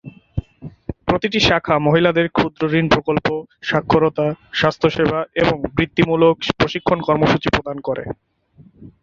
প্রতিটি 1.07 1.39
শাখা 1.39 1.75
মহিলাদের 1.79 2.27
ক্ষুদ্রঋণ 2.29 2.85
প্রকল্প, 2.89 3.27
সাক্ষরতা, 3.61 4.27
স্বাস্থ্য 4.53 4.87
সেবা 4.89 5.19
এবং 5.41 5.57
বৃত্তিমূলক 5.75 6.35
প্রশিক্ষণ 6.59 6.99
কর্মসূচি 7.07 7.47
প্রদান 7.55 7.77
করে। 7.87 8.03